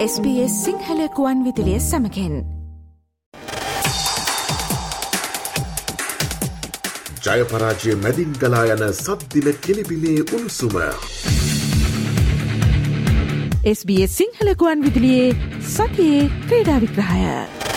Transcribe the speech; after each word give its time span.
SBS 0.00 0.52
සිංහලකුවන් 0.64 1.40
විදිලිය 1.44 1.80
සමකෙන් 1.80 2.36
ජයපරාජය 7.24 7.96
මැදින් 8.04 8.32
ගලා 8.40 8.62
යන 8.66 8.84
සද්දිල 8.94 9.52
කෙලිබිලේ 9.60 10.24
උණුසුම. 10.26 10.76
SBS 13.74 14.16
සිංහලකුවන් 14.16 14.86
විදිලියේ 14.86 15.36
සතියේ 15.68 16.22
ක්‍රීඩා 16.48 16.78
විග්‍රහය. 16.78 17.69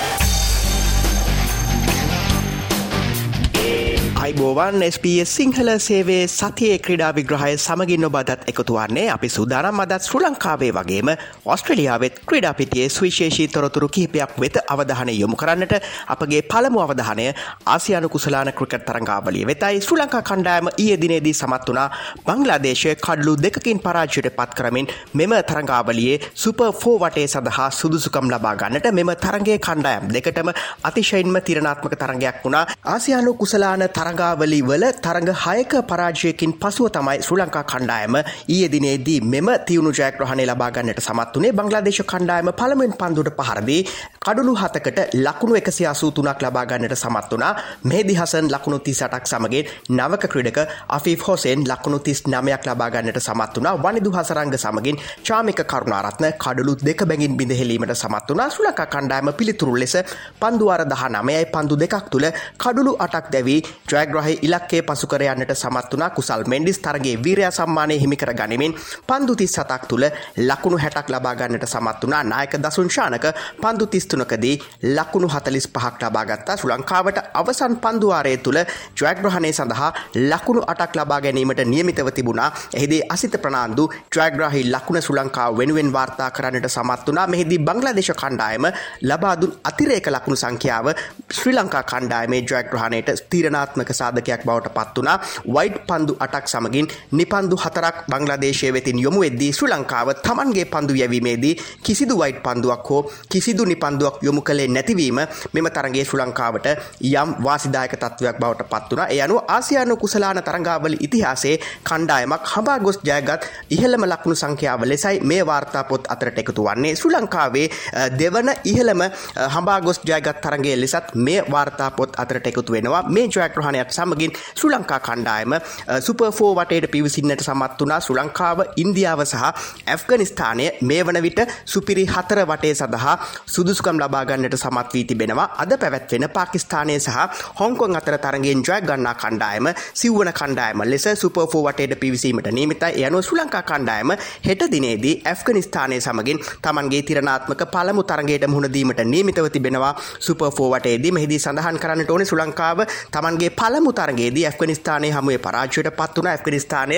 අයිබෝවන් 4.23 4.83
SBS 4.85 5.31
සිංහල 5.33 5.69
සේවේ 5.77 6.27
සතියේ 6.29 6.75
ක්‍රඩා 6.77 7.09
විග්‍රහය 7.11 7.55
සමගින් 7.55 8.05
ඔබදත් 8.07 8.43
එකතුවන්නේ 8.51 9.07
අපි 9.09 9.29
සූදානම් 9.29 9.81
අදත් 9.83 9.95
ශ්‍ර 9.99 10.21
ලංකාවේ 10.21 10.69
වගේම 10.71 11.09
ඔස්ට්‍රලියාවත් 11.45 12.21
ක්‍රඩාපිටියේ 12.23 12.85
සුවිශේෂී 12.89 13.47
තොරතුරු 13.49 13.89
කිහිපයක් 13.89 14.37
වෙත 14.37 14.59
අවධානය 14.65 15.15
යොමු 15.15 15.35
කරන්නට 15.35 15.73
අපගේ 16.07 16.39
පළමු 16.43 16.83
අවධානය 16.85 17.25
ආසියානු 17.67 18.11
කුසලාන 18.15 18.51
ක්‍රිකට් 18.53 18.85
තරංගාවලිය 18.85 19.43
වෙතයි 19.45 19.81
ශ්‍ර 19.81 19.97
ලංකා 19.97 20.23
කණ්ඩායම 20.23 20.71
ඒ 20.77 20.95
දිනේදී 20.97 21.35
සමත් 21.35 21.67
වනා 21.69 21.89
බංගලාදේශය 22.23 22.95
කඩලු 22.97 23.35
දෙකින් 23.37 23.81
පරාජයට 23.81 24.31
පත් 24.31 24.49
කරමින් 24.53 24.89
මෙම 25.15 25.35
තරංගාවලියේ 25.43 26.31
සුප 26.37 26.65
ෆෝ 26.77 26.95
වටේ 26.97 27.27
සඳහා 27.27 27.67
සුදුසුකම් 27.73 28.31
ලබා 28.31 28.55
ගන්නට 28.55 28.89
මෙම 28.93 29.13
තරගේ 29.17 29.59
කණ්ඩායම් 29.59 30.15
දෙකටම 30.15 30.55
අතිශයින්ම 30.83 31.43
තිරණාත්මක 31.43 31.99
තරගයක් 31.99 32.41
වුණා. 32.41 32.65
ආසියානු 32.87 33.35
කුසලාන 33.35 33.87
තරග 33.93 34.12
තරඟාවලි 34.13 34.59
වල 34.61 34.83
තරඟ 34.95 35.29
හයක 35.35 35.73
පරාජයකින් 35.83 36.51
පසුව 36.53 36.87
තමයි 36.89 37.17
ශ්‍ර 37.19 37.37
ලංකා 37.37 37.63
කණ්ඩායම 37.63 38.15
ඊය 38.47 38.67
දිනේදී 38.67 39.19
මෙම 39.23 39.47
තියුණු 39.67 39.91
ජයග්‍රහණය 39.91 40.45
ලබාගන්නට 40.45 41.01
සමත් 41.01 41.33
වනේ 41.35 41.51
බංගලාදේශ 41.51 42.01
කණ්ඩායම 42.03 42.49
පළමෙන් 42.53 42.93
පන්දුට 42.93 43.31
පහරදී 43.39 43.81
කඩුළු 44.19 44.53
හතකට 44.55 44.99
ලකුණු 45.17 45.55
එකසි 45.55 45.85
අසූතුනක් 45.85 46.41
ලබාගන්නට 46.41 46.95
සමත් 46.95 47.31
වනා 47.33 47.53
මෙහිදි 47.83 48.15
හසන් 48.15 48.51
ලකුණු 48.53 48.79
තිසටක් 48.79 49.25
සමගේ 49.25 49.63
නවක 49.91 50.23
ක්‍රඩක 50.27 50.59
අෆිෆ් 50.89 51.23
හොසෙන් 51.23 51.65
ලකුණු 51.65 51.99
තිස් 51.99 52.23
නමයක් 52.25 52.69
ලබාගන්නට 52.69 53.19
සමත් 53.19 53.57
වනා 53.57 53.75
වනිදු 53.77 54.13
හසරංග 54.13 54.53
සමගින් 54.55 55.01
චාමික 55.23 55.63
කරුණාරත්න 55.65 56.29
කඩුළු 56.37 56.77
දෙක 56.81 57.05
බැගින් 57.05 57.37
බිඳහෙලීමට 57.39 57.95
සමත් 57.95 58.29
වනා 58.31 58.49
සුලක 58.51 58.83
කණ්ඩායම 58.87 59.33
පිළිතුරු 59.33 59.75
ලෙස 59.75 59.97
පන්දුවාර 60.39 60.85
දහ 60.85 61.03
නමයයි 61.11 61.45
පන්දු 61.47 61.75
දෙකක් 61.77 62.09
තුළ 62.11 62.29
කඩුළු 62.59 62.95
අටක් 62.99 63.33
දැවී 63.33 63.59
ජය 63.89 64.02
ජයග්‍රහහි 64.03 64.39
ඉලක්කේ 64.41 64.81
පසුකර 64.83 65.21
යන්නට 65.23 65.53
සමත් 65.53 65.93
වනා 65.93 66.09
කුසල් 66.11 66.43
මෙන්ඩිස් 66.47 66.79
තරගේ 66.79 67.15
වීරයා 67.19 67.51
සම්මානය 67.51 67.97
හිමිකර 67.97 68.31
ගනිමින් 68.33 68.75
පන්දුතිස් 69.07 69.53
සතක් 69.53 69.87
තුළ 69.87 70.05
ලකුණු 70.39 70.77
හැටක් 70.77 71.09
ලබාගන්නට 71.09 71.65
සමත් 71.65 72.03
වනා 72.03 72.23
නායක 72.25 72.57
දසුංශානක 72.57 73.27
පන්දු 73.61 73.85
තිස්තුනකදී 73.87 74.55
ලකුණු 74.91 75.27
හතලිස් 75.29 75.67
පහක් 75.69 76.03
ලබාගත්තා 76.03 76.57
ශ්‍ර 76.57 76.73
ලංකාවට 76.73 77.19
අවසන් 77.33 77.77
පන්දුවාරය 77.77 78.37
තුළ 78.39 78.59
ජයග්‍රහණය 78.95 79.53
සඳහා 79.53 79.91
ලකුණු 80.23 80.61
අටක් 80.67 80.95
ලබා 80.95 81.21
ගැනීමට 81.21 81.63
නියමිතව 81.65 82.11
තිබුණා. 82.11 82.49
එහිදේ 82.73 83.01
අසිත 83.09 83.37
ප්‍රනාාන්දු 83.37 83.89
ජයග්‍රහහි 84.11 84.63
ලකුණ 84.65 85.01
සුලංකා 85.01 85.49
වෙනුවෙන් 85.53 85.93
වාර්තා 85.93 86.31
කරන්නට 86.31 86.69
සමත් 86.69 87.07
වනා 87.07 87.27
මෙහිදී 87.27 87.59
බංගලදේශ 87.61 88.13
කණ්ඩායම 88.13 88.65
ලබාදුන් 89.03 89.55
අතිරේක 89.63 90.07
ලකුණු 90.07 90.37
සංඛ්‍යාව 90.37 90.87
ශ්‍රී 91.33 91.55
ලංකා 91.55 91.83
කණ්ඩායමේ 91.83 92.41
ජයග්‍රහණයට 92.43 93.09
ස්තීරනාත්මක 93.17 93.89
සාධකයක් 93.93 94.43
බවට 94.43 94.73
පත් 94.73 94.97
වනා 94.97 95.17
වයිට් 95.49 95.77
පන්දු 95.87 96.13
අටක් 96.19 96.47
සමගින් 96.47 96.87
නිපන්දු 97.13 97.55
හතරක් 97.57 97.95
බංගලාදේශය 98.07 98.73
වෙතින් 98.73 98.99
යොමු 98.99 99.21
වෙද්දී 99.21 99.51
ශ්‍ර 99.53 99.69
ලංකාව 99.69 100.13
තමන්ගේ 100.21 100.65
පන්දු 100.67 100.93
යැවීමේදී 100.95 101.53
කිසිදු 101.83 102.17
වයිට් 102.17 102.43
පන්දුවක් 102.43 102.89
හෝ 102.89 103.01
කිසිදු 103.29 103.65
නිපන්දුවක් 103.65 104.21
යොමු 104.21 104.41
කළේ 104.43 104.67
නැතිවීම 104.69 105.19
මෙම 105.53 105.69
තරගේ 105.71 106.05
ශ්‍ර 106.05 106.21
ලංකාවට 106.21 106.67
යම් 107.13 107.29
වාසිදායක 107.43 107.95
තත්ත්වයක් 107.95 108.37
බවට 108.37 108.69
පත් 108.69 108.93
වනා 108.93 109.07
එය 109.07 109.21
අනු 109.21 109.39
ආසියානු 109.49 109.97
කුසලාන 109.97 110.43
තරංගාවල 110.43 110.97
ඉතිහාසේ 110.99 111.55
කණ්ඩායමක් 111.83 112.45
හබා 112.47 112.77
ගොස් 112.79 112.99
ජයගත් 113.03 113.49
ඉහළම 113.71 114.05
ලක්ුණු 114.05 114.35
සංඛ්‍යාව 114.35 114.85
ලෙසයි 114.85 115.19
මේ 115.23 115.41
වාර්තා 115.43 115.83
පොත් 115.85 116.07
අතරට 116.07 116.39
එකතු 116.39 116.63
වන්නේ. 116.63 116.95
ශ්‍ර 116.95 117.11
ලංකාවේ 117.11 117.67
දෙවන 118.13 118.49
ඉහළම 118.65 119.01
හබා 119.49 119.79
ගොස් 119.81 119.99
ජයගත් 120.03 120.41
තරගේ 120.43 120.75
ලෙසත් 120.75 121.15
මේ 121.23 121.39
වාර්තා 121.47 121.91
පොත් 121.91 122.11
අතරට 122.17 122.47
එකතු 122.47 122.71
වෙනවා. 122.71 123.03
මේ 123.09 123.27
ජයග්‍රහණය 123.29 123.83
තරගයක් 123.83 123.91
සමගින් 123.91 124.31
ශ්‍ර 124.55 124.69
ලංකා 124.69 124.99
කණ්ඩායම 124.99 125.53
සුපෆෝ 125.99 126.51
වටේට 126.55 126.87
පිවිසින්නට 126.91 127.41
සමත් 127.41 127.79
වනා 127.79 127.99
ශ්‍ර 127.99 128.15
ලංකාව 128.15 128.59
ඉන්දියාව 128.77 129.21
සහ 129.23 129.43
ඇෆ්ගනිස්ථානය 129.87 130.65
මේ 130.81 131.01
වන 131.01 131.19
විට 131.21 131.41
සුපිරි 131.65 132.05
හතර 132.07 132.39
වටේ 132.43 132.73
සඳහා 132.73 133.15
සුදුස්කම් 133.47 133.97
ලබාගන්නට 133.97 134.57
සමත් 134.57 134.93
වී 134.93 135.05
තිබෙනවා. 135.05 135.47
අද 135.57 135.71
පැවැත්වෙන 135.75 136.27
පාකිස්ානය 136.29 136.95
සහ 136.97 137.19
හොංකොන් 137.59 137.95
අතර 137.95 138.17
තරගෙන් 138.17 138.63
ජය 138.63 138.79
ගන්නා 138.81 139.15
කණ්ඩායම 139.15 139.71
සිව්වන 139.93 140.31
කණ්ඩායම 140.31 140.85
ලෙස 140.85 141.07
සුපෆෝ 141.15 141.63
වටේට 141.63 141.99
පිවිසීමට 141.99 142.51
නීමිතයි 142.51 143.03
යනු 143.03 143.21
ශ්‍ර 143.21 143.37
ලංකා 143.37 143.63
කණ්ඩායම 143.63 144.15
හෙට 144.41 144.63
දිනේදී 144.73 145.15
ඇෆ්ගනිස්ථානය 145.25 146.01
සමගින් 146.01 146.43
තමන්ගේ 146.61 147.03
තිරනාත්මක 147.03 147.63
පළමු 147.67 148.03
තරගේට 148.03 148.47
මුහුණදීමට 148.47 149.03
නීමිතව 149.05 149.47
තිබෙනවා. 149.49 149.93
සුපෆෝ 150.19 150.69
වටේදී 150.71 151.12
මෙහිදී 151.13 151.39
සඳහන් 151.39 151.79
කරන්නට 151.79 152.09
ඕනේ 152.09 152.25
ශ්‍ර 152.25 152.39
ලංකාව 152.39 152.83
තමන්ගේ 153.11 153.51
පළමු 153.53 153.93
තරගේදී 153.93 154.45
ඇෆ්ගනිස්ථානය 154.45 155.11
හමුවේ 155.11 155.39
පරාජයට 155.39 155.89
පත් 155.93 156.17
වන 156.17 156.29
ඇෆ්ගනිස්ථානය 156.29 156.97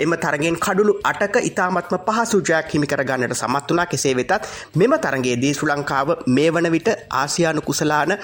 එම 0.00 0.16
තරගෙන් 0.18 0.58
කඩුළු 0.58 0.94
අටක 1.04 1.36
ඉතාමත්ම 1.42 1.96
පහසු 2.08 2.42
ජයක් 2.42 2.74
හිමිකර 2.74 3.04
ගන්නට 3.04 3.36
සමත් 3.36 3.72
වනා 3.72 3.86
කෙසේ 3.86 4.14
වෙතත් 4.14 4.48
මෙම 4.74 4.96
තරගේදී 4.98 5.52
ශ්‍ර 5.54 5.70
ලංකාව 5.72 6.14
මේ 6.28 6.48
වන 6.50 6.70
විට 6.70 6.90
ආසියානු 7.14 7.62
කුසලාන 7.62 8.16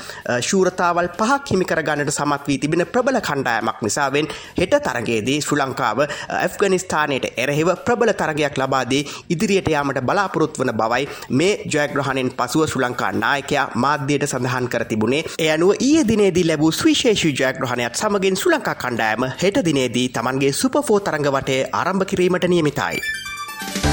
ශූරතාවල් 0.43 1.11
පහක් 1.15 1.53
හිමිකර 1.53 1.83
ගන්නට 1.83 2.13
සමත් 2.13 2.49
වී 2.49 2.59
තිබෙන 2.59 2.87
ප්‍රබල 2.89 3.21
කණ්ඩායමක් 3.23 3.83
නිසාවෙන් 3.83 4.29
හෙට 4.59 4.77
තරගේදී 4.83 5.39
ශ්‍ර 5.41 5.59
ලංකාව 5.59 6.05
ඇෆ්ගනිස්ථානයට 6.39 7.27
එරෙහිව 7.37 7.73
ප්‍රබල 7.85 8.13
තරගයක් 8.15 8.59
ලබාදී 8.59 9.03
ඉදිරියට 9.29 9.69
යාමට 9.69 10.01
බලාපොරොත් 10.03 10.59
වන 10.59 10.73
බවයි 10.75 11.09
මේ 11.33 11.53
ජයග්‍රහණෙන් 11.67 12.31
පසුව 12.33 12.67
ශ්‍ර 12.67 12.81
ලංකා 12.81 13.13
නායකයා 13.15 13.67
මාධ්‍යයට 13.77 14.27
සඳහන් 14.27 14.69
කර 14.69 14.85
තිබුණේ. 14.85 15.18
එය 15.39 15.51
අනුව 15.51 15.75
ඊය 15.81 16.05
දිනේදී 16.05 16.47
ලැබූ 16.47 16.73
සවිශේෂී 16.75 17.35
ජයග්‍රහණ 17.35 17.69
ප්‍රහණයක් 17.69 17.97
සමගින් 17.97 18.37
සුලංකා 18.37 18.75
කණ්ඩෑම 18.77 19.27
හෙට 19.43 19.59
දිනේදී 19.65 20.09
තමන්ගේ 20.11 20.53
සුපෆෝ 20.55 20.99
තරඟ 21.01 21.31
වටේ 21.31 21.61
ආරම්භ 21.73 22.07
කිරීමට 22.07 22.49
නියමිතයි. 22.49 23.88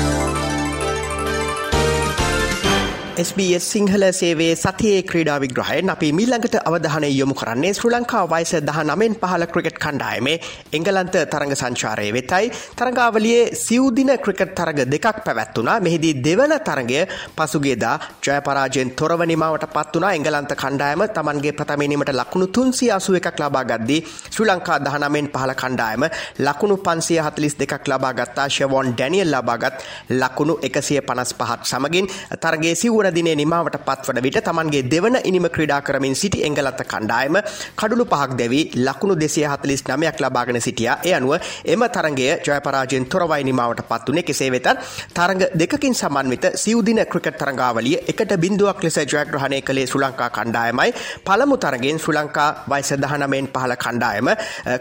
SBS 3.18 3.66
සිංහල 3.74 4.04
සේවේ 4.12 4.56
සතියේ 4.56 5.04
ක්‍රීඩා 5.10 5.36
විග්‍රහයෙන් 5.40 5.90
අපි 5.90 6.08
මිල්ලඟට 6.12 6.56
අවධානය 6.62 7.10
යොමු 7.12 7.36
කරන්නේ 7.42 7.72
ශ්‍ර 7.72 7.92
ලංකා 7.94 8.24
වයිස 8.34 8.52
දහ 8.68 8.80
නමෙන් 8.84 9.14
පහල 9.22 9.44
ක්‍රිකට් 9.54 9.78
කණ්ඩායමේ 9.84 10.36
එංගලන්ත 10.78 11.16
තරඟ 11.34 11.54
සංචාරය 11.56 12.08
වෙතයි. 12.12 12.50
තරඟාවලියේ 12.80 13.44
සිව්දින 13.58 14.12
ක්‍රිකට් 14.24 14.52
තරග 14.58 14.80
දෙකක් 14.94 15.22
පැවැත්වුණා. 15.26 15.78
මෙහිදී 15.80 16.14
දෙවන 16.18 16.56
තරගය 16.62 17.00
පසුගේදා 17.38 17.96
ජයපරාජයෙන් 18.22 18.92
තොරව 18.94 19.24
නිමාවට 19.24 19.66
පත් 19.76 19.96
වනා 19.96 20.12
එංගලන්ත 20.18 20.52
කණ්ඩායම 20.54 21.06
තමන්ගේ 21.10 21.54
ප්‍රථමනීමට 21.54 22.12
ලකුණු 22.12 22.48
තුන්සිය 22.50 22.92
අසුව 22.92 23.16
එකක් 23.16 23.40
ලබා 23.40 23.64
ගද්දී 23.64 24.02
ශ්‍ර 24.34 24.46
ලංකා 24.46 24.80
දහනමෙන් 24.82 25.32
පහල 25.34 25.56
කණ්ඩායම 25.56 26.04
ලකුණු 26.40 26.78
පන්සිය 26.80 27.22
හතලිස් 27.22 27.56
දෙකක් 27.56 27.88
ලබාගත්තා 27.88 28.50
ශවොන් 28.50 28.92
ඩැනියල් 28.92 29.32
ලබාගත් 29.32 29.80
ලකුණු 30.12 30.60
එකසිය 30.62 31.02
පනස් 31.02 31.34
පහත් 31.34 31.62
සමගින් 31.66 32.12
තරගේ 32.44 32.76
සිවුව 32.76 33.05
තුන්වන 33.06 33.16
දිනේ 33.16 33.36
නිමාවට 33.36 33.78
පත්වන 33.80 34.20
විට 34.24 34.38
තමන්ගේ 34.40 34.84
දෙවන 34.84 35.16
ඉනිම 35.24 35.46
ක්‍රඩා 35.56 35.82
කරමින් 35.82 36.16
සිටි 36.16 36.40
එංගලත්ත 36.44 36.82
කණ්ඩායම 36.84 37.38
කඩුළු 37.76 38.06
පහක් 38.06 38.38
දැවී 38.40 38.64
ලකුණු 38.78 39.16
දෙසිය 39.16 39.46
හතලිස් 39.46 39.84
නමයක් 39.86 40.20
ලබාගෙන 40.20 40.62
සිටිය. 40.62 40.90
එය 41.04 41.14
අනුව 41.14 41.34
එම 41.66 41.84
තරගේ 41.88 42.40
ජයපරාජයෙන් 42.40 43.06
තොරවයි 43.06 43.44
නිමාවට 43.44 43.84
පත්වනේ 43.84 44.24
කෙසේ 44.24 44.50
වෙතත් 44.52 44.70
තරග 45.14 45.42
දෙකින් 45.56 45.94
සමන්විත 45.94 46.46
සිවදින 46.56 47.02
ක්‍රිකට් 47.06 47.38
තරගාවලිය 47.38 47.98
එකට 48.04 48.34
බින්දුවක් 48.38 48.84
ලෙස 48.84 48.98
ජයග්‍රහණය 49.06 49.62
කළේ 49.62 49.88
සුලංකා 49.88 50.30
කණ්ඩායමයි. 50.30 50.94
පළමු 51.26 51.58
තරගෙන් 51.58 52.00
සුලංකා 52.00 52.50
වයිස 52.68 52.92
දහනමෙන් 52.96 53.48
පහල 53.50 53.76
කණ්ඩායම 53.76 54.28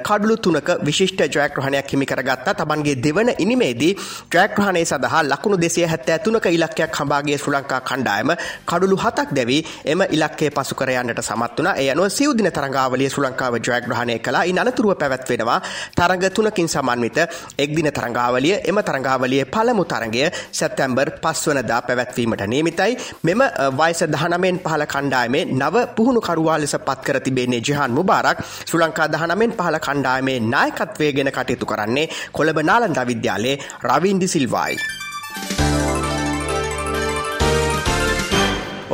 කඩුළු 0.02 0.36
තුනක 0.38 0.68
විශිෂ්ට 0.80 1.20
ජයග්‍රහණයක් 1.28 1.88
හිමිකරගත්තා 1.88 2.54
තමන්ගේ 2.54 2.96
දෙවන 2.98 3.28
ඉනිමේදී 3.38 3.92
ජයග්‍රහණය 4.32 4.84
සඳහා 4.84 5.22
ලකුණු 5.24 5.56
දෙසිය 5.58 5.86
හැත්තෑ 5.86 6.18
තුනක 6.20 6.46
ඉලක්කයක් 6.48 6.94
හඹාගේ 6.94 7.38
සුලංකා 7.38 7.80
කණ්ඩා 7.80 8.13
කණ්ඩායම 8.14 8.30
කඩුළු 8.66 8.96
හතක් 8.96 9.28
දැවී 9.30 9.60
එම 9.84 10.00
ඉලක්කේ 10.06 10.50
පසු 10.50 10.74
කර 10.74 10.90
යන්නට 10.92 11.20
සමත් 11.22 11.58
වන 11.58 11.68
එය 11.74 11.88
අනුව 11.90 12.08
සිව්දින 12.08 12.48
තරංගාවලිය 12.48 13.08
ශ්‍ර 13.08 13.24
ලංකාව 13.24 13.58
ජයග්‍රහණය 13.58 14.18
කලා 14.18 14.44
ඉන් 14.44 14.58
අනතුරුව 14.58 14.94
පැවැත්වෙනවා 15.00 15.58
තරග 15.96 16.24
තුනකින් 16.30 16.68
සමන්විත 16.68 17.18
එක්දින 17.58 17.90
තරංගාවලිය. 17.90 18.54
එම 18.64 18.78
තරංගාවලිය 18.80 19.44
පළමු 19.46 19.84
තරගය 19.84 20.24
සැත්තැම්බර් 20.52 21.10
පස්වනදා 21.22 21.80
පැවැත්වීමට 21.82 22.46
නේමිතයි 22.46 22.98
මෙම 23.22 23.42
වයිස 23.80 24.02
දහනමෙන් 24.06 24.60
පහල 24.64 24.86
කණ්ඩායමේ 24.86 25.44
නව 25.52 25.86
පුහුණු 25.96 26.20
කරුවා 26.20 26.58
ලෙස 26.58 26.76
පත්කර 26.80 27.20
තිබෙන්නේ 27.20 27.60
ජිහන් 27.60 27.90
මුබාරක්. 27.90 28.38
ශ්‍ර 28.68 28.78
ලංකා 28.80 29.08
දහනමෙන් 29.08 29.56
පහල 29.58 29.78
කණ්ඩායමේ 29.78 30.38
නායකත්වය 30.54 31.12
ගෙන 31.12 31.32
කටයුතු 31.32 31.66
කරන්නේ 31.66 32.10
කොළඹ 32.32 32.60
නාලන්දා 32.62 33.06
විද්‍යාලයේ 33.06 33.58
රවින්දි 33.84 34.28
සිල්වායි. 34.28 35.03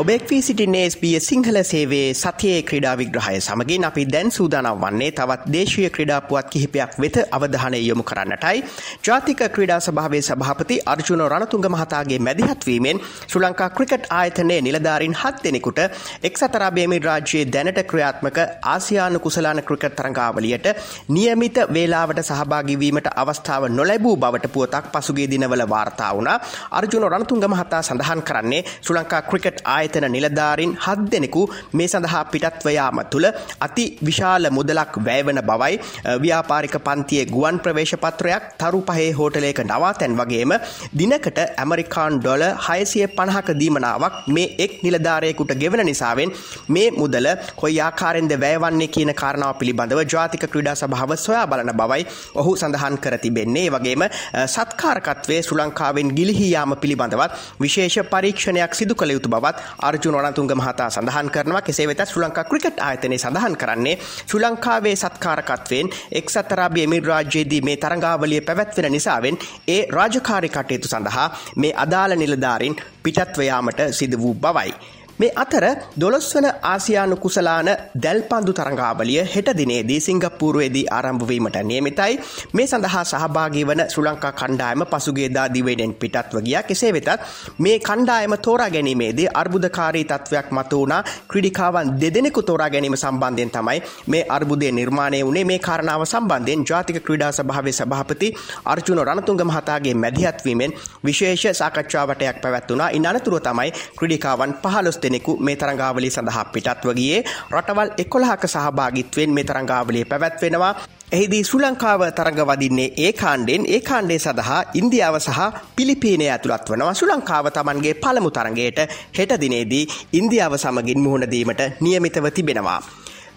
ඔබෙක් 0.00 0.23
වී 0.31 0.43
සිටින්නේ 0.43 0.82
SBS 0.87 1.26
සිංහල 1.29 1.56
සේවේ 1.62 2.14
සතියේ 2.14 2.61
ක්‍රඩා 2.69 2.93
විග්‍රහය 2.99 3.32
සමගින් 3.38 3.82
අපි 3.85 4.05
දැන් 4.05 4.31
සූදානම් 4.31 4.79
වන්නේ 4.82 5.08
තවත් 5.11 5.50
දේශය 5.55 5.82
ක්‍රඩාපුවත් 5.97 6.47
කිහිපයක් 6.52 6.93
වෙත 7.02 7.17
අවධානය 7.31 7.81
යොමු 7.81 8.05
කරන්නටයි. 8.11 8.62
ජාතික 9.06 9.43
ක්‍රඩා 9.56 9.79
සභාවේ 9.81 10.20
සභාපති 10.23 10.79
අර්ජුන 10.93 11.23
රණතුංග 11.25 11.67
මහතාගේ 11.75 12.19
මැදිහත්වීමෙන් 12.20 13.00
ශ්‍ර 13.25 13.43
ලංකා 13.43 13.69
ක්‍රිකට් 13.70 14.06
ආයතනයේ 14.11 14.61
නිලධාරින් 14.61 15.14
හත් 15.14 15.44
දෙනෙකුට 15.44 15.82
එක්සතරාබේමි 16.23 17.00
රාජ්‍යයේ 17.00 17.44
දැනට 17.49 17.82
ක්‍රියාත්මක 17.93 18.41
ආසියානු 18.75 19.20
කුසලාන 19.20 19.62
ක්‍රිකට් 19.64 19.99
තරංගාවලියට 20.00 20.70
නියමිත 21.11 21.62
වේලාවට 21.75 22.23
සහභාගිවීමට 22.31 23.12
අවස්ථාව 23.17 23.69
නොලැබූ 23.73 24.17
බවට 24.17 24.53
පුවතක් 24.56 24.91
පසුගේ 24.94 25.29
දිනවල 25.35 25.67
වාර්තා 25.69 26.11
වුණ 26.14 26.32
අර්ජුන 26.73 27.08
රණතුංග 27.12 27.46
මහතා 27.49 27.85
සඳහන් 27.85 28.26
කරන්නේ 28.29 28.64
ශ්‍ර 28.73 28.99
ලංකා 28.99 29.23
ක්‍රිකට් 29.31 29.64
ආයතන 29.91 30.07
නිලධාරින් 30.09 30.73
හත් 30.77 31.07
දෙනෙකු 31.13 31.43
මේ 31.73 31.89
සඳහා 31.89 32.23
පිටත්වයාම 32.27 33.01
තුළ 33.13 33.27
අති 33.61 33.85
විශාල 34.01 34.47
මුදලක් 34.51 34.95
වැෑවන 34.99 35.41
බවයි 35.43 35.77
ව්‍යාපාරික 36.25 36.77
පන්තියේ 36.81 37.27
ගුවන් 37.27 37.59
ප්‍රවේශපත්‍රයක් 37.61 38.45
තරු 38.61 38.81
පහේ 38.83 39.09
හෝටලයක 39.13 39.61
නවාතැන් 39.63 40.15
වගේම 40.15 40.53
දිනකට 40.95 41.41
ඇමරිකාන් 41.57 42.19
ඩොල 42.19 42.45
හයසිය 42.67 43.07
පණහක 43.11 43.51
දීමනාවක් 43.55 44.17
මේ 44.29 44.49
එක් 44.59 44.75
නිලධාරයකුට 44.83 45.55
ගෙවන 45.55 45.85
නිසාවෙන් 45.85 46.35
මේ 46.69 46.89
මුදල 46.93 47.29
කොයි 47.57 47.81
ආකාරෙන්ද 47.81 48.35
වැෑවන්නේ 48.37 48.91
කියන 48.91 49.13
කාරණාව 49.15 49.55
පිළිබඳව 49.61 50.03
ජාතික 50.07 50.47
ක්‍රඩා 50.47 50.77
සභාව 50.77 51.17
සොයා 51.19 51.47
බලන 51.47 51.73
බවයි 51.75 52.03
ඔහු 52.35 52.57
සඳහන් 52.57 52.97
කර 52.99 53.19
තිබෙන්නේ. 53.19 53.67
වගේම 53.71 54.03
සත්කාරකත්වය 54.49 55.37
සුලංකාවෙන් 55.43 56.09
ගිලිහියාම 56.13 56.73
පිළිබඳවත් 56.77 57.31
විශේෂ 57.61 57.99
පරීක්ෂණයක් 58.11 58.75
සිදු 58.75 58.95
කළ 58.95 59.13
යුතු 59.13 59.31
බවත් 59.31 59.57
අර්ජුන 59.82 60.19
අනතුංග 60.21 60.53
මහතා 60.53 60.91
සඳහන් 60.91 61.31
කරනවා 61.31 61.62
කෙසේ 61.62 61.87
වෙත 61.87 62.03
ශ්‍ර 62.05 62.23
ලංකා 62.23 62.44
ක්‍රිකට් 62.44 62.81
ආයතනය 62.81 63.19
සඳහන් 63.19 63.56
කරන්නේ 63.56 63.97
ශ්‍ර 64.03 64.41
ලංකාවේ 64.43 64.94
සත්කාරකත්වයෙන් 64.97 65.91
එක් 66.12 66.31
සතරාබිය 66.31 66.87
මිල් 66.87 67.05
රාජ්‍යයේදී 67.05 67.62
මේ 67.62 67.77
තරංගාවලිය 67.79 68.41
පැවැත්වෙන 68.43 68.93
නිසාවෙන් 68.93 69.41
ඒ 69.69 69.82
රාජකාරි 69.91 70.50
කටයුතු 70.50 70.88
සඳහා 70.88 71.29
මේ 71.56 71.75
අදාළ 71.79 72.17
නිලධාරින් 72.17 72.81
පිටත්වයාමට 73.03 73.81
සිද 73.93 74.15
වූ 74.15 74.35
බවයි. 74.37 74.73
මේ 75.20 75.32
අතර 75.37 75.64
දොළොස්වන 76.00 76.46
ආසියානු 76.64 77.17
කුසලාන 77.17 77.69
දැල්පන්දු 77.96 78.52
තරංගාවලිය 78.52 79.25
හෙට 79.26 79.49
දිනේදී 79.58 79.99
සිංගප්පූරුවේදී 80.00 80.84
ආරම්භවීමට 80.90 81.58
නියමිතයි. 81.62 82.14
මේ 82.52 82.67
සඳහා 82.67 83.02
සහභාගී 83.05 83.64
වන 83.64 83.82
සුලංකා 83.94 84.32
කණ්ඩායම 84.32 84.84
පසුගේදා 84.93 85.46
දිවයිනෙන් 85.55 85.93
පිටත්ව 85.94 86.40
ගියා. 86.46 86.62
කෙසේ 86.62 86.93
වෙතත් 86.93 87.11
මේ 87.58 87.76
කණ්ඩායම 87.81 88.37
තෝරා 88.38 88.70
ගැනීමේදී 88.70 89.28
අර්බුදකාරී 89.34 90.05
තත්ත්වයක් 90.05 90.49
මත 90.50 90.72
වුණා. 90.72 91.02
ක්‍රඩිකාවන් 91.28 91.93
දෙදෙනෙකු 92.00 92.43
තෝරා 92.43 92.70
ගැනීම 92.70 92.96
සම්බන්ධයෙන් 92.96 93.50
තමයි 93.50 93.82
මේ 94.06 94.25
අර්බුදය 94.31 94.72
නිර්මාණය 94.72 95.22
වුණේ. 95.22 95.44
මේ 95.44 95.61
කාරණාව 95.61 96.06
සම්බන්ධයෙන් 96.06 96.64
ජාතික 96.64 97.02
ක්‍රඩා 97.05 97.32
සභාවේ 97.32 97.76
සභාපති 97.81 98.32
අර්ජුන 98.67 99.05
රණතුංග 99.05 99.44
මහතාගේ 99.44 99.94
මැදිහත්වීමෙන් 99.96 100.76
විශේෂ 101.05 101.46
සාකච්ඡාවටයක් 101.55 102.43
පැවැත්වුණා. 102.43 102.90
ඉන් 102.90 103.06
අනතුරුව 103.06 103.40
තමයි 103.43 103.70
ක්‍රඩිකාවන් 103.99 104.58
පහලොස් 104.62 105.00
දෙනෙකු 105.11 105.37
මේ 105.41 105.57
තරංගාවලිය 105.57 106.11
සඳහා 106.11 106.45
පිටත්ව 106.55 106.95
ගියේ. 106.95 107.25
රටවල් 107.51 107.91
එකොළහක 107.99 108.47
සහභාගිත්වයෙන් 108.47 109.31
මේ 109.31 109.45
තරංගාවලිය 109.45 110.05
පැවැත්වෙනවා. 110.05 110.75
එහිදී 111.12 111.43
ශ්‍ර 111.45 111.61
ලංකාව 111.61 112.03
තරඟ 112.15 112.41
වදින්නේ 112.47 112.89
ඒ 112.97 113.12
කාණ්ඩෙන්. 113.12 113.67
ඒ 113.67 113.81
කාණ්ඩේ 113.81 114.19
සඳහා 114.19 114.61
ඉන්දියාව 114.75 115.19
සහ 115.19 115.41
පිලිපීනය 115.77 116.31
ඇතුළත් 116.31 116.71
වනවා. 116.71 116.95
ශ්‍ර 116.95 117.11
ලංකාව 117.11 117.51
තමන්ගේ 117.51 117.95
පළමු 117.95 118.31
තරගයට 118.31 118.79
හෙට 119.19 119.33
දිනේදී 119.41 119.85
ඉන්දියාව 120.12 120.55
සමගින් 120.57 121.03
මුහුණදීමට 121.05 121.63
නියමිතව 121.81 122.31
තිබෙනවා. 122.31 122.81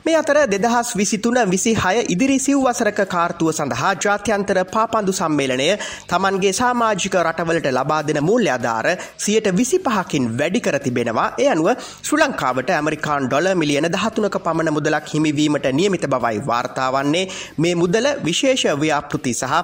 මේ 0.06 0.16
අතර 0.16 0.38
දෙදහස් 0.46 0.90
විසිතුන 0.94 1.38
විසි 1.46 1.72
හය 1.76 2.00
ඉදිරි 2.06 2.36
සිව්වසරක 2.38 2.98
කාර්තුව 3.08 3.50
සඳහා 3.52 3.92
ජාත්‍යන්තර 3.98 4.58
පාපන්දු 4.68 5.14
සම්මේලනය 5.14 5.68
තමන්ගේ 6.10 6.52
සාමාජික 6.54 7.16
රටවලට 7.20 7.68
ලබා 7.72 8.00
දෙන 8.04 8.20
මූල්‍ය 8.22 8.50
අධාර 8.50 8.88
සියට 9.18 9.48
විසි 9.54 9.78
පහකින් 9.80 10.26
වැඩිකර 10.34 10.78
තිබෙනවා. 10.78 11.28
එය 11.38 11.48
අනුව 11.48 11.70
ශ්‍ර 12.00 12.20
ලංකාවට 12.20 12.72
ඇමරිකාන් 12.72 13.28
ඩොල 13.28 13.48
මිලියන 13.54 13.88
දහතුනක 13.88 14.36
පමණ 14.40 14.74
මුදලක් 14.78 15.08
හිමිවීමට 15.08 15.70
නියමිත 15.72 16.06
බවයි 16.08 16.42
වාර්තාවන්නේ 16.44 17.24
මේ 17.58 17.74
මුදල 17.76 18.10
විශේෂ 18.22 18.66
ව්‍යාපෘති 18.76 19.34
සහ 19.34 19.56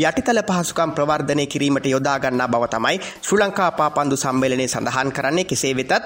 යටිතල 0.00 0.42
පහසුකම් 0.42 0.92
ප්‍රවර්ධනය 0.92 1.46
කිරීමට 1.46 1.86
යොදාගන්නා 1.86 2.48
බව 2.48 2.70
තමයි 2.70 3.00
ශ්‍ර 3.22 3.38
ලංකා 3.38 3.70
පාපන්දු 3.72 4.16
සම්මේලනය 4.18 4.68
සඳහන් 4.68 5.08
කරන්නේ. 5.12 5.46
කෙසේ 5.46 5.74
වෙතත් 5.74 5.96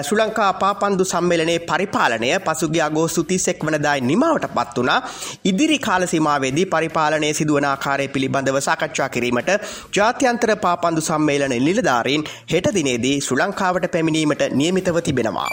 ශ්‍ර 0.00 0.18
ලංකා 0.18 0.50
පාපන්දු 0.56 1.04
සම්මේලනයේ 1.06 1.60
පරිපාලනය 1.62 2.34
පසුගිය 2.40 2.84
අගෝස්තුති 2.88 3.33
තිස්සෙක් 3.34 3.64
වනදායි 3.66 4.06
නිමාවට 4.10 4.48
පත් 4.56 4.76
වනා 4.78 4.98
ඉදිරි 5.44 5.78
කාලසීමාවේදී 5.80 6.66
පරිපාලනය 6.74 7.30
සිදුවන 7.34 7.68
ආකාරය 7.70 8.08
පිළිබඳව 8.08 8.58
සාකච්ඡා 8.60 9.08
කිරීමට 9.08 9.52
ජාත්‍යන්තර 9.96 10.54
පාපන්දු 10.58 11.06
සම්මේලන 11.08 11.56
නිලධාරීන් 11.60 12.28
හෙට 12.52 12.74
දිනේදී 12.74 13.16
ශ්‍ර 13.20 13.40
ලංකාවට 13.40 13.92
පැමිණීමට 13.92 14.44
නියමිතව 14.54 14.98
තිබෙනවා. 15.00 15.50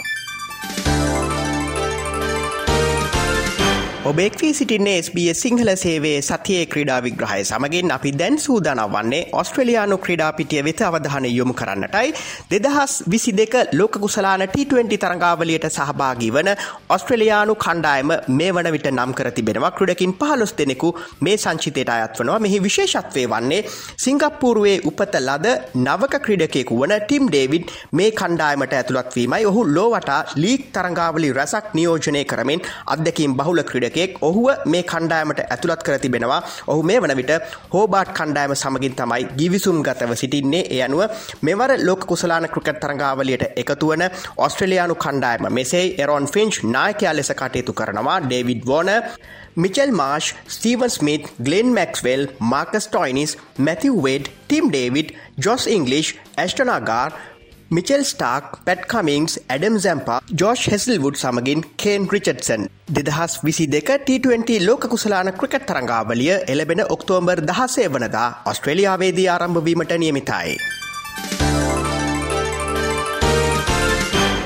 ඔබෙක්වී 4.04 4.54
සිටින්නේ 4.54 4.92
SBS 5.00 5.40
සිංහල 5.42 5.68
සේවේ 5.76 6.14
සතියේ 6.20 6.62
ක්‍රඩා 6.66 6.96
විග්‍රහය 7.02 7.42
සමගින් 7.42 7.90
අපි 7.96 8.10
දැන් 8.12 8.36
සූදානම් 8.44 8.94
වන්නේ 8.94 9.20
ඔස්ට්‍රලයානු 9.40 9.98
ක්‍රඩාපිටිය 9.98 10.62
වෙත 10.66 10.80
අවධානය 10.82 11.28
යොමු 11.30 11.54
කරන්නටයි. 11.60 12.08
දෙදහස් 12.50 12.94
විසි 13.12 13.32
දෙක 13.32 13.54
ලෝක 13.72 13.98
කුසලාන 14.04 14.42
T20 14.46 14.98
තරංගාවලියට 15.04 15.66
සහභාගී 15.68 16.30
වන 16.36 16.50
ඔස්ට්‍රලයානු 16.96 17.54
කණ්ඩායම 17.56 18.10
මේ 18.30 18.50
වන 18.50 18.70
විට 18.76 18.88
නම් 18.90 19.12
කර 19.12 19.30
තිබෙනවා. 19.30 19.70
ක්‍රඩකින් 19.72 20.14
පහලොස් 20.14 20.54
දෙනෙකු 20.58 20.90
මේ 21.20 21.36
සංචිතයට 21.36 21.94
අයත්වනවා 21.96 22.40
මෙහි 22.40 22.58
විශේෂත්වය 22.66 23.24
වන්නේ 23.28 23.62
සිංගප්පූරුවේ 23.98 24.74
උපත 24.84 25.16
ලද 25.20 25.54
නවක 25.76 26.22
ක්‍රඩකෙකු 26.26 26.80
වන 26.82 26.96
ටිම් 26.98 27.30
ඩේවිඩ් 27.30 27.70
මේ 27.92 28.10
කණ්ඩායමට 28.18 28.76
ඇතුළත්වීමයි 28.80 29.48
ඔහු 29.52 29.64
ලෝවටා 29.70 30.20
ලීක් 30.42 30.66
තරංගාවලි 30.74 31.32
රැසක් 31.40 31.72
නියෝජනය 31.74 32.26
කරමින් 32.26 32.68
අදකින් 32.88 33.38
බහුල 33.40 33.64
ක්‍රඩ 33.64 33.90
ක්‍රීඩකෙක් 33.92 34.18
ඔහුව 34.20 34.46
මේ 34.66 34.82
කණ්ඩායමට 34.84 35.40
ඇතුළත් 35.44 35.82
කර 35.82 35.98
තිබෙනවා. 35.98 36.40
ඔහු 36.66 36.82
මේ 36.82 36.98
වන 36.98 37.16
විට 37.16 37.32
හෝබාට් 37.72 38.10
කණ්ඩායම 38.10 38.54
සමගින් 38.54 38.94
තමයි 38.94 39.28
ගිවිසුම් 39.36 39.82
ගතව 39.82 40.14
සිටින්නේ. 40.14 40.64
ඒ 40.68 40.82
අනුව 40.82 41.02
මෙවර 41.42 41.70
ලෝක 41.80 42.06
කුසලාන 42.06 42.48
ක්‍රිකට් 42.48 42.80
තරංගාවලියට 42.80 43.44
එකතුවන 43.56 44.04
ඔස්ට්‍රලයානු 44.38 44.94
කණ්ඩායම 44.96 45.48
මෙසේ 45.50 45.84
එරොන් 45.98 46.26
ෆින්ච් 46.28 46.62
නායකයා 46.66 47.14
ලෙස 47.14 47.32
කටයුතු 47.32 47.72
කරනවා. 47.74 48.18
David 48.20 48.66
වෝන 48.66 48.90
Mitchell 49.54 49.90
Marsh 49.92 50.34
Steven 50.48 50.90
Smith 50.90 51.24
Glenn 51.38 51.74
Maxwell 51.74 52.22
Marcus 52.42 52.86
Stoinis 52.86 53.36
Matthew 53.58 53.98
Wade 53.98 54.30
Tim 54.42 54.70
David 54.70 55.12
Josh 55.38 55.66
Inglis 55.68 56.14
Ashton Agar 56.36 57.12
Mitchell 57.72 58.02
Starc 58.04 58.48
Pat 58.66 58.82
Cummins 58.84 59.34
Adam 59.46 59.76
Zampa 59.84 60.18
Josh 60.40 60.64
Hazlewood 60.72 61.16
සමගින් 61.16 61.62
කේන් 61.76 62.08
රිචඩ්සන් 62.14 62.66
දෙදහස් 62.90 63.36
විසි 63.42 63.66
දෙක 63.66 63.92
T20 64.02 64.58
ලෝක 64.66 64.84
කුසලාන 64.86 65.32
ක්‍රිකට් 65.34 65.64
තරංගාවලිය 65.66 66.34
එලබෙන 66.46 66.84
ඔක්තෝම්බර් 66.88 67.40
දහසේ 67.48 67.88
වනදා 67.88 68.28
ඔස්ට්‍රේලියාවේදී 68.46 69.28
ආරම්භවීමට 69.28 69.96
නියමිතයි. 69.98 70.58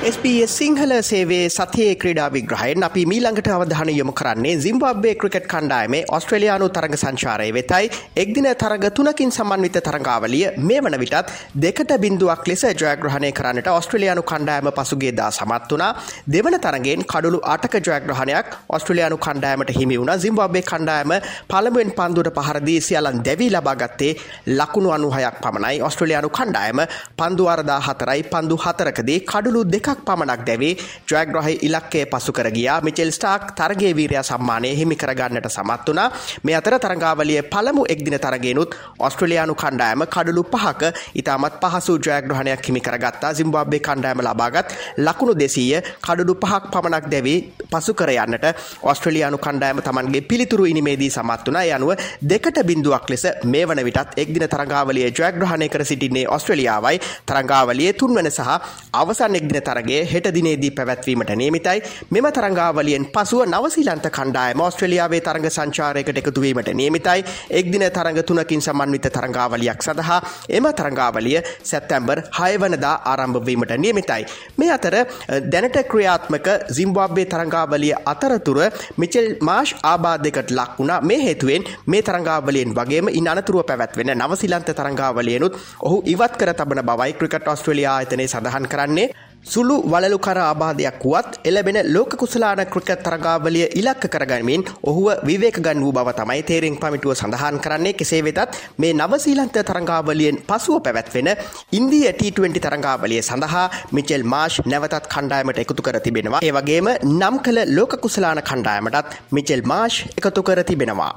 SBS 0.07 0.53
සිංහල 0.59 0.93
සේවේ 1.03 1.47
සතියේ 1.49 1.95
ක්‍රඩා 2.03 2.27
විග්‍රහයෙන් 2.35 2.85
අපි 2.89 3.03
මීළඟට 3.11 3.49
අවධාන 3.55 3.89
යොමු 3.91 4.13
කරන්නේ 4.13 4.53
සිම්බබ්වේ 4.65 5.15
ක්‍රිකට් 5.21 5.47
කණ්ඩායමේ 5.53 6.03
ඔස්ට්‍රලයානු 6.17 6.69
තරග 6.77 6.95
සංචාරය 6.95 7.49
වෙතයි. 7.57 7.91
එක්දින 8.17 8.47
තරග 8.55 8.85
තුනකින් 8.97 9.33
සමන්විත 9.37 9.79
තරංගාවලිය 9.87 10.45
මේ 10.59 10.81
වන 10.81 10.97
විටත් 11.03 11.33
දෙකට 11.57 11.95
බින්දුවක් 12.05 12.45
ලෙස 12.51 12.63
ජයග්‍රහණය 12.83 13.31
කරන්නට 13.33 13.71
ඔස්ට්‍රලයානු 13.71 14.23
කණ්ඩායම 14.23 14.69
පසුගේදා 14.79 15.31
සමත් 15.31 15.73
වනා 15.73 15.91
දෙවන 16.29 16.59
තරගෙන් 16.61 17.03
කඩුළු 17.05 17.41
අටක 17.55 17.75
ජයග්‍රහණයක් 17.81 18.55
ඔස්ට්‍රලයානු 18.71 19.19
කණ්ඩායමට 19.19 19.75
හිමි 19.79 19.99
වුණ. 20.01 20.15
සිම්බබ්වේ 20.19 20.65
කණ්ඩායම 20.65 21.17
පළමුුවෙන් 21.51 21.93
පන්දුට 21.93 22.33
පහරදී 22.39 22.79
සියලන් 22.83 23.21
දැවී 23.25 23.51
ලබාගත්තේ 23.51 24.13
ලකුණු 24.53 24.95
අනුහයක් 24.99 25.43
පමණයි. 25.43 25.83
ඔස්ට්‍රලයානු 25.83 26.31
කණ්ඩායම 26.31 26.87
පන්දුවාරදා 27.19 27.83
හතරයි 27.89 28.23
පන්දු 28.33 28.63
හතරකදී 28.67 29.21
කඩුළු 29.27 29.67
දෙකක් 29.67 29.96
දෙකක් 29.97 30.05
පමණක් 30.05 30.45
දැවේ 30.45 30.77
ජයග්‍රහහි 31.07 31.55
ඉලක්කය 31.63 32.07
පසු 32.07 32.33
කරගියා 32.33 32.81
මිචෙල් 32.83 33.11
ස්ටාක් 33.11 33.55
තරගේ 33.55 33.93
වීරයා 33.93 34.23
සම්මානය 34.23 34.71
හිමි 34.71 34.97
කරගන්නට 34.97 35.49
සමත් 35.49 35.89
වනා 35.89 36.09
මේ 36.45 36.57
අතර 36.57 36.79
තරංගාවලිය 36.79 37.43
පළමු 37.45 37.85
එක්දින 37.89 38.19
තරගෙනුත් 38.19 38.77
ඔස්ට්‍රලයානු 38.99 39.55
කණ්ඩායම 39.55 40.05
කඩලු 40.07 40.45
පහක 40.45 40.93
ඉතාමත් 41.15 41.59
පහසු 41.63 41.99
ජයග්‍රහණයක් 41.99 42.63
හිමි 42.63 42.81
කරගත්තා. 42.81 43.35
සිම්බාබ්බේ 43.35 43.81
කණ්ඩායම 43.81 44.21
ලබාගත් 44.21 44.75
ලකුණු 44.99 45.35
දෙසීය 45.35 45.81
කඩුඩු 46.01 46.35
පහක් 46.37 46.73
පමණක් 46.73 47.07
දැවී 47.07 47.39
පසු 47.71 47.95
කර 47.95 48.13
යන්නට 48.17 48.47
ඔස්ට්‍රලයානු 48.83 49.39
කණ්ඩායම 49.39 49.83
තමන්ගේ 49.83 50.23
පිළිතුරු 50.23 50.67
ඉනිමේදී 50.67 51.11
සමත් 51.11 51.49
වනා 51.49 51.65
යනුව 51.71 51.95
දෙකට 52.23 52.61
බින්දුවක් 52.65 53.11
ලෙස 53.11 53.27
මේ 53.45 53.65
වන 53.65 53.85
විටත් 53.85 54.17
එක්දින 54.17 54.47
තරංගාවලිය 54.47 55.09
ජයග්‍රහණය 55.11 55.69
කර 55.69 55.85
සිටින්නේ 55.85 56.27
ඔස්ට්‍රලියාවයි 56.29 57.01
තරංගාවලිය 57.27 57.93
තුන්වන 57.95 58.31
සහ 58.31 58.53
අවසන් 58.93 59.37
එක්දින 59.37 59.63
තරග 59.63 59.86
තරගය 59.87 60.05
හෙට 60.05 60.27
දිනේදී 60.29 60.71
පැවැත්වීමට 60.71 61.31
නියමිතයි. 61.33 61.83
මෙම 62.11 62.27
තරංගාවලියෙන් 62.29 63.07
පසුව 63.07 63.47
නවසීලන්ත 63.47 64.07
කණ්ඩායම 64.09 64.61
ඕස්ට්‍රලියාවේ 64.61 65.21
තරඟ 65.21 65.49
සංචාරයකට 65.49 66.19
එකතුවීමට 66.19 66.71
නියමිතයි. 66.73 67.25
එක්දින 67.51 67.85
තරඟ 67.89 68.23
තුනකින් 68.23 68.61
සමන්විත 68.61 69.07
තරංගාවලියක් 69.09 69.83
සඳහා 69.83 70.21
එම 70.51 70.67
තරංගාවලිය 70.73 71.39
සැත්තැම්බර් 71.63 72.23
හයවනදා 72.33 72.95
ආරම්භවීමට 73.05 73.77
නියමිතයි. 73.77 74.27
මේ 74.57 74.71
අතර 74.71 74.97
දැනට 75.45 75.79
ක්‍රියාත්මක 75.85 76.49
සිම්බාබ්බේ 76.71 77.27
තරංගාවලිය 77.27 77.95
අතරතුර 78.05 78.59
මිචෙල් 78.97 79.29
මාශ් 79.41 79.75
ආබාධයකට 79.85 80.51
ලක් 80.51 80.79
වුණා. 80.79 81.01
මේ 81.03 81.21
හේතුවෙන් 81.21 81.65
මේ 81.87 82.03
තරංගාවලියෙන් 82.03 82.75
වගේම 82.75 83.09
ඉන් 83.11 83.29
අනතුරුව 83.29 83.65
පැවැත්වෙන 83.65 84.15
නවසිලන්ත 84.17 84.69
තරංගාවලියනුත් 84.73 85.55
ඔහු 85.81 86.03
ඉවත් 86.07 86.35
කර 86.37 86.55
තබන 86.55 86.83
බවයි 86.83 87.13
ක්‍රිකට 87.15 87.49
ඔස්ට්‍රලියා 87.49 87.97
ආයතනය 87.97 88.27
සඳහන් 88.27 88.69
කරන්නේ. 88.69 89.09
සුළු 89.47 89.77
වලලු 89.85 90.19
කර 90.19 90.39
ආබාධයක් 90.41 91.03
වුවත් 91.03 91.39
එලබෙන 91.45 91.79
ලෝක 91.87 92.13
කුසලාන 92.17 92.61
ක්‍රිකත් 92.67 93.03
තරගාවලිය 93.03 93.67
ඉලක්ක 93.73 94.05
කරගනිමින් 94.09 94.65
ඔහුව 94.83 95.07
විවේක 95.23 95.59
ගන් 95.61 95.79
වූ 95.81 95.93
බව 95.93 96.09
තමයි 96.13 96.43
තේරෙන් 96.43 96.77
පමිටුව 96.77 97.15
සඳහන් 97.15 97.61
කරන්නේ 97.61 97.95
කෙසේ 97.95 98.23
වෙතත් 98.23 98.59
මේ 98.77 98.93
නවසීලන්ත 98.95 99.59
තරංගාවලියෙන් 99.63 100.43
පසුව 100.45 100.83
පැවැත්වෙන 100.83 101.31
ඉන්දිය 101.73 102.11
T20 102.13 102.59
තරංගාවලිය 102.61 103.23
සඳහා 103.23 103.67
මිචෙල් 103.93 104.27
මාශ් 104.27 104.59
නැවතත් 104.67 105.07
කණ්ඩායමට 105.09 105.63
එකතු 105.65 105.83
කර 105.83 106.01
තිබෙනවා 106.01 106.43
ඒ 106.43 106.53
වගේම 106.53 106.91
නම් 107.13 107.37
කළ 107.41 107.61
ලෝක 107.71 107.99
කුසලාන 108.01 108.43
කණ්ඩායමටත් 108.43 109.19
මිචෙල් 109.33 109.63
මාශ් 109.65 109.99
එකතු 110.11 110.43
කර 110.43 110.61
තිබෙනවා. 110.65 111.13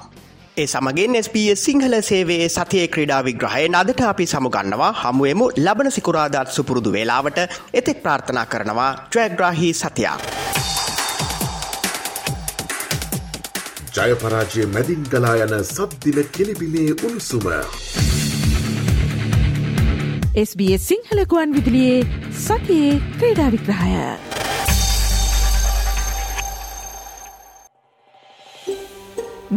ඒ 0.60 0.66
සමගෙන් 0.68 1.14
SBS 1.18 1.62
සිංහල 1.66 1.94
සේවේ 2.02 2.46
සතිය 2.50 2.86
ක්‍රඩා 2.88 3.20
විග්‍රහය 3.22 3.62
නදට 3.68 4.02
අපි 4.04 4.26
සමුගන්නවා 4.26 4.90
හමුවමු 4.94 5.46
ලබන 5.58 5.90
සිකුරාදාත් 5.92 6.50
සුපුරුදු 6.52 6.92
වේලාවට 6.92 7.38
එතෙක් 7.74 8.02
ප්‍රාර්ථනා 8.04 8.46
කරනවා 8.46 8.90
ජයග්‍රාහි 9.14 9.70
සතියක්. 9.74 10.26
ජයපරාජය 13.98 14.66
මැදින් 14.68 15.06
ගලා 15.10 15.36
යන 15.38 15.56
සබ්දිල 15.66 16.20
කෙලිබිලේ 16.30 16.90
උණුසුම. 16.98 17.48
SBS 20.44 20.90
සිංහලකුවන් 20.90 21.56
විදිලියේ 21.56 22.04
සතියේ 22.42 23.00
ක්‍රීඩා 23.16 23.50
විග්‍රහය. 23.52 24.29